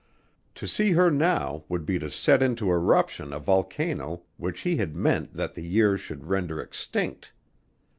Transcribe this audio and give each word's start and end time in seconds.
To 0.55 0.67
see 0.67 0.93
her 0.93 1.11
now 1.11 1.63
would 1.69 1.85
be 1.85 1.99
to 1.99 2.09
set 2.09 2.41
into 2.41 2.71
eruption 2.71 3.31
a 3.31 3.37
volcano 3.39 4.23
which 4.37 4.61
he 4.61 4.77
had 4.77 4.95
meant 4.95 5.35
that 5.35 5.53
the 5.53 5.61
years 5.63 6.01
should 6.01 6.25
render 6.25 6.59
extinct. 6.59 7.33